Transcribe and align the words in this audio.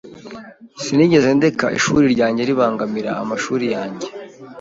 Sinigeze 0.83 1.29
ndeka 1.37 1.65
ishuri 1.77 2.05
ryanjye 2.15 2.41
ribangamira 2.49 3.11
amashuri 3.21 3.65
yanjye. 3.75 4.07